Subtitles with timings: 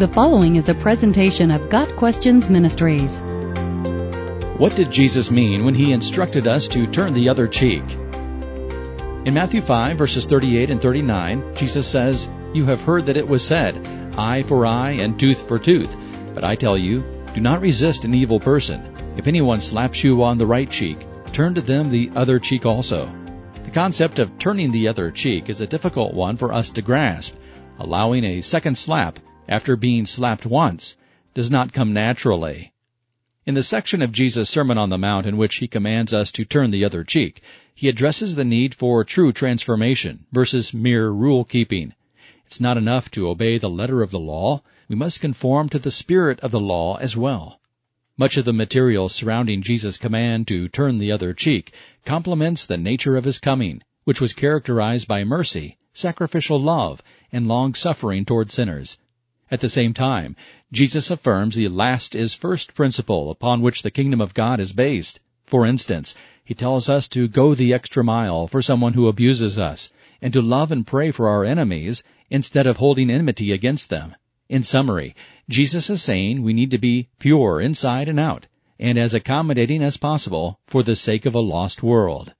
[0.00, 3.20] The following is a presentation of Got Questions Ministries.
[4.56, 7.82] What did Jesus mean when he instructed us to turn the other cheek?
[9.26, 13.46] In Matthew 5 verses 38 and 39, Jesus says, You have heard that it was
[13.46, 13.86] said,
[14.16, 15.94] eye for eye and tooth for tooth.
[16.32, 17.04] But I tell you,
[17.34, 18.80] do not resist an evil person.
[19.18, 23.12] If anyone slaps you on the right cheek, turn to them the other cheek also.
[23.64, 27.36] The concept of turning the other cheek is a difficult one for us to grasp.
[27.78, 29.18] Allowing a second slap
[29.50, 30.96] after being slapped once
[31.34, 32.72] does not come naturally.
[33.44, 36.44] In the section of Jesus' Sermon on the Mount in which he commands us to
[36.44, 37.42] turn the other cheek,
[37.74, 41.94] he addresses the need for true transformation versus mere rule keeping.
[42.46, 44.62] It's not enough to obey the letter of the law.
[44.88, 47.60] We must conform to the spirit of the law as well.
[48.16, 51.72] Much of the material surrounding Jesus' command to turn the other cheek
[52.04, 57.74] complements the nature of his coming, which was characterized by mercy, sacrificial love, and long
[57.74, 58.98] suffering toward sinners.
[59.50, 60.36] At the same time,
[60.70, 65.18] Jesus affirms the last is first principle upon which the kingdom of God is based.
[65.44, 69.90] For instance, he tells us to go the extra mile for someone who abuses us,
[70.22, 74.14] and to love and pray for our enemies instead of holding enmity against them.
[74.48, 75.16] In summary,
[75.48, 78.46] Jesus is saying we need to be pure inside and out,
[78.78, 82.34] and as accommodating as possible for the sake of a lost world.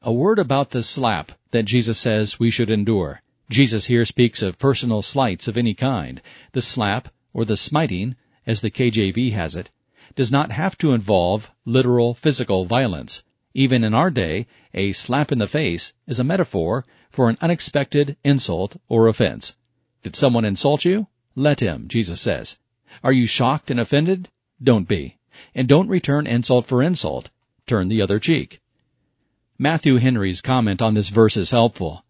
[0.00, 3.20] A word about the slap that Jesus says we should endure.
[3.50, 6.22] Jesus here speaks of personal slights of any kind.
[6.52, 9.70] The slap, or the smiting, as the KJV has it,
[10.14, 13.22] does not have to involve literal physical violence.
[13.52, 18.16] Even in our day, a slap in the face is a metaphor for an unexpected
[18.24, 19.56] insult or offense.
[20.02, 21.06] Did someone insult you?
[21.36, 22.58] Let him, Jesus says.
[23.02, 24.28] Are you shocked and offended?
[24.62, 25.18] Don't be.
[25.54, 27.30] And don't return insult for insult.
[27.66, 28.60] Turn the other cheek.
[29.58, 32.04] Matthew Henry's comment on this verse is helpful.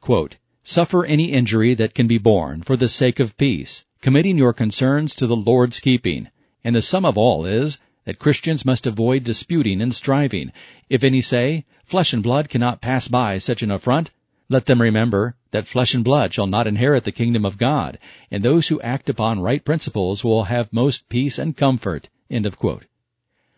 [0.00, 4.54] Quote, Suffer any injury that can be borne for the sake of peace, committing your
[4.54, 6.28] concerns to the Lord's keeping.
[6.64, 7.76] And the sum of all is
[8.06, 10.52] that Christians must avoid disputing and striving.
[10.88, 14.10] If any say, Flesh and blood cannot pass by such an affront,
[14.48, 17.98] let them remember that flesh and blood shall not inherit the kingdom of God,
[18.30, 22.08] and those who act upon right principles will have most peace and comfort.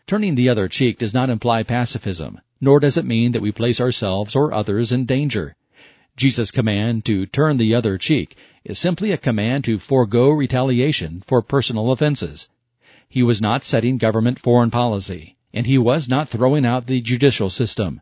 [0.09, 3.81] Turning the other cheek does not imply pacifism, nor does it mean that we place
[3.81, 5.55] ourselves or others in danger.
[6.17, 11.43] Jesus' command to turn the other cheek is simply a command to forego retaliation for
[11.43, 12.49] personal offenses.
[13.07, 17.51] He was not setting government foreign policy, and he was not throwing out the judicial
[17.51, 18.01] system.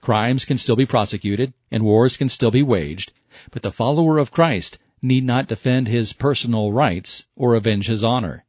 [0.00, 3.12] Crimes can still be prosecuted, and wars can still be waged,
[3.52, 8.44] but the follower of Christ need not defend his personal rights or avenge his honor.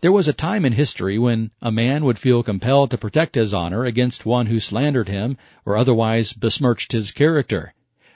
[0.00, 3.52] There was a time in history when a man would feel compelled to protect his
[3.52, 7.74] honor against one who slandered him or otherwise besmirched his character.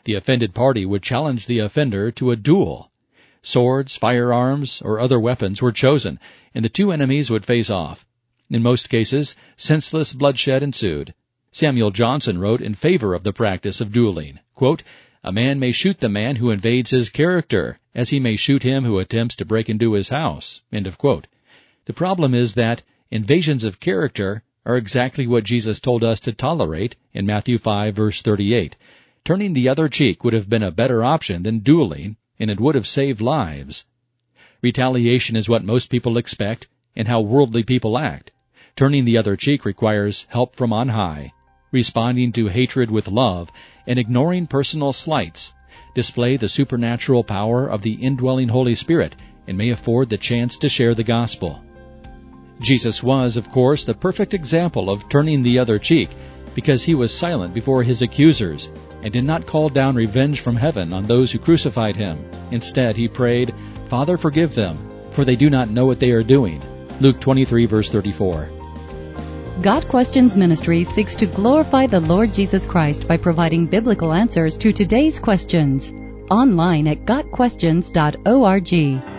[0.09, 2.91] The offended party would challenge the offender to a duel.
[3.43, 6.19] Swords, firearms, or other weapons were chosen,
[6.55, 8.07] and the two enemies would face off.
[8.49, 11.13] In most cases, senseless bloodshed ensued.
[11.53, 14.39] Samuel Johnson wrote in favor of the practice of dueling.
[14.55, 14.83] Quote,
[15.23, 18.85] a man may shoot the man who invades his character, as he may shoot him
[18.85, 20.63] who attempts to break into his house.
[20.71, 26.97] The problem is that invasions of character are exactly what Jesus told us to tolerate
[27.13, 28.75] in Matthew 5 verse 38.
[29.25, 32.75] Turning the other cheek would have been a better option than dueling, and it would
[32.75, 33.85] have saved lives.
[34.63, 38.33] Retaliation is what most people expect and how worldly people act.
[38.77, 41.33] Turning the other cheek requires help from on high.
[41.71, 43.51] Responding to hatred with love
[43.87, 45.53] and ignoring personal slights
[45.95, 49.15] display the supernatural power of the indwelling Holy Spirit
[49.47, 51.63] and may afford the chance to share the gospel.
[52.61, 56.09] Jesus was, of course, the perfect example of turning the other cheek
[56.55, 58.71] because he was silent before his accusers
[59.03, 62.19] and did not call down revenge from heaven on those who crucified him.
[62.51, 63.55] Instead, he prayed,
[63.89, 64.79] Father, forgive them,
[65.13, 66.61] for they do not know what they are doing.
[67.01, 68.49] Luke 23 verse 34.
[69.63, 74.73] Got Questions Ministry seeks to glorify the Lord Jesus Christ by providing biblical answers to
[74.73, 75.93] today's questions.
[76.31, 79.18] Online at GotQuestions.org.